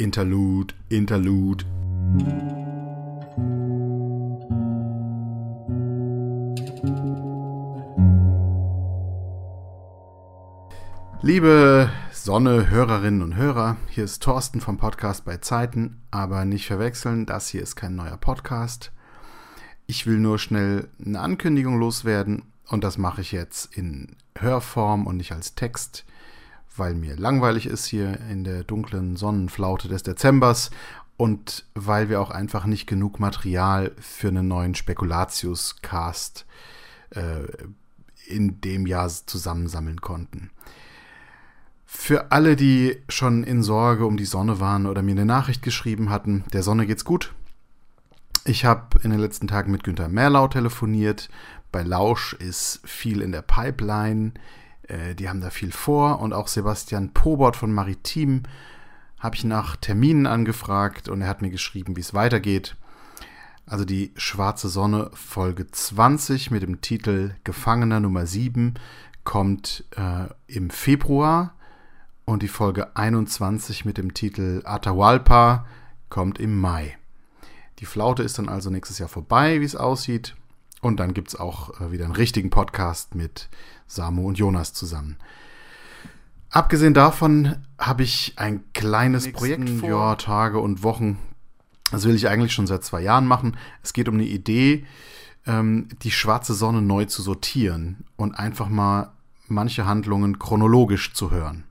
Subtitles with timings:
[0.00, 1.64] Interlude, Interlude.
[11.20, 17.48] Liebe Sonne-Hörerinnen und Hörer, hier ist Thorsten vom Podcast bei Zeiten, aber nicht verwechseln, das
[17.48, 18.92] hier ist kein neuer Podcast.
[19.88, 25.16] Ich will nur schnell eine Ankündigung loswerden und das mache ich jetzt in Hörform und
[25.16, 26.04] nicht als Text,
[26.78, 30.70] weil mir langweilig ist hier in der dunklen Sonnenflaute des Dezembers
[31.16, 36.46] und weil wir auch einfach nicht genug Material für einen neuen Spekulatius-Cast
[37.10, 37.44] äh,
[38.26, 40.50] in dem Jahr zusammensammeln konnten.
[41.90, 46.10] Für alle, die schon in Sorge um die Sonne waren oder mir eine Nachricht geschrieben
[46.10, 47.34] hatten, der Sonne geht's gut.
[48.44, 51.28] Ich habe in den letzten Tagen mit Günter Merlau telefoniert.
[51.72, 54.32] Bei Lausch ist viel in der Pipeline.
[54.88, 56.20] Äh, die haben da viel vor.
[56.20, 58.42] Und auch Sebastian Pobert von Maritim
[59.18, 62.76] habe ich nach Terminen angefragt und er hat mir geschrieben, wie es weitergeht.
[63.66, 68.74] Also die Schwarze Sonne Folge 20 mit dem Titel Gefangener Nummer 7
[69.24, 71.54] kommt äh, im Februar
[72.24, 75.66] und die Folge 21 mit dem Titel Atahualpa
[76.08, 76.96] kommt im Mai.
[77.80, 80.34] Die Flaute ist dann also nächstes Jahr vorbei, wie es aussieht.
[80.80, 83.48] Und dann gibt es auch äh, wieder einen richtigen Podcast mit
[83.86, 85.16] Samu und Jonas zusammen.
[86.50, 91.18] Abgesehen davon habe ich ein kleines Projekt vor ja, Tage und Wochen.
[91.90, 93.56] Das will ich eigentlich schon seit zwei Jahren machen.
[93.82, 94.86] Es geht um eine Idee,
[95.46, 99.12] ähm, die schwarze Sonne neu zu sortieren und einfach mal
[99.46, 101.64] manche Handlungen chronologisch zu hören.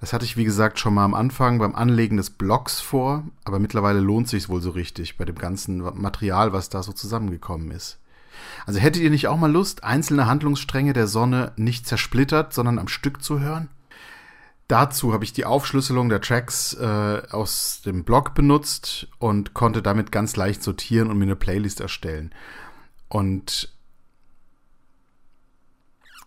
[0.00, 3.58] Das hatte ich, wie gesagt, schon mal am Anfang beim Anlegen des Blogs vor, aber
[3.58, 7.98] mittlerweile lohnt sich wohl so richtig bei dem ganzen Material, was da so zusammengekommen ist.
[8.66, 12.88] Also hättet ihr nicht auch mal Lust, einzelne Handlungsstränge der Sonne nicht zersplittert, sondern am
[12.88, 13.68] Stück zu hören?
[14.68, 20.12] Dazu habe ich die Aufschlüsselung der Tracks äh, aus dem Blog benutzt und konnte damit
[20.12, 22.34] ganz leicht sortieren und mir eine Playlist erstellen.
[23.08, 23.72] Und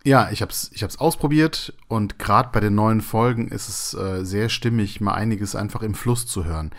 [0.04, 3.94] ja, ich habe es ich hab's ausprobiert und gerade bei den neuen Folgen ist es
[3.94, 6.72] äh, sehr stimmig, mal einiges einfach im Fluss zu hören.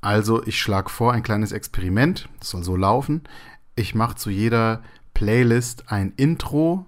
[0.00, 3.22] Also ich schlage vor, ein kleines Experiment, das soll so laufen.
[3.76, 4.82] Ich mache zu jeder
[5.14, 6.86] Playlist ein Intro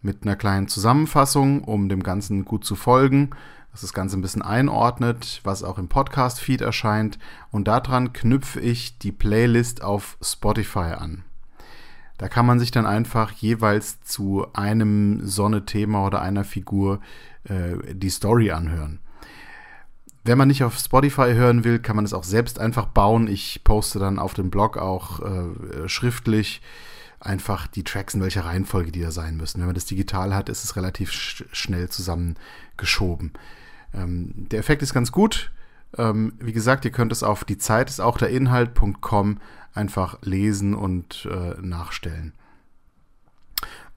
[0.00, 3.30] mit einer kleinen Zusammenfassung, um dem Ganzen gut zu folgen,
[3.72, 7.18] dass das Ganze ein bisschen einordnet, was auch im Podcast-Feed erscheint.
[7.50, 11.24] Und daran knüpfe ich die Playlist auf Spotify an.
[12.16, 17.00] Da kann man sich dann einfach jeweils zu einem Sonne-Thema oder einer Figur
[17.44, 19.00] äh, die Story anhören.
[20.28, 23.28] Wenn man nicht auf Spotify hören will, kann man es auch selbst einfach bauen.
[23.28, 26.60] Ich poste dann auf dem Blog auch äh, schriftlich
[27.18, 29.58] einfach die Tracks in welcher Reihenfolge die da sein müssen.
[29.58, 33.32] Wenn man das digital hat, ist es relativ sch schnell zusammengeschoben.
[33.94, 35.50] Ähm, der Effekt ist ganz gut.
[35.96, 39.38] Ähm, wie gesagt, ihr könnt es auf die Zeit ist auch der Inhalt.com
[39.72, 42.34] einfach lesen und äh, nachstellen.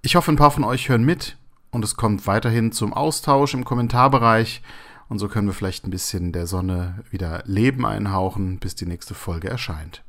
[0.01, 1.35] Ich hoffe, ein paar von euch hören mit
[1.71, 4.61] und es kommt weiterhin zum Austausch im Kommentarbereich
[5.11, 9.13] und so können wir vielleicht ein bisschen der Sonne wieder Leben einhauchen, bis die nächste
[9.13, 10.03] Folge erscheint.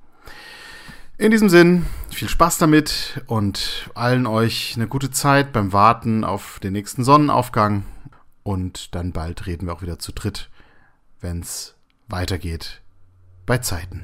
[1.18, 6.60] In diesem Sinn, viel Spaß damit und allen euch eine gute Zeit beim Warten auf
[6.60, 7.82] den nächsten Sonnenaufgang
[8.44, 10.50] und dann bald reden wir auch wieder zu dritt,
[11.20, 11.74] wenn es
[12.06, 12.80] weitergeht
[13.44, 14.02] bei Zeiten.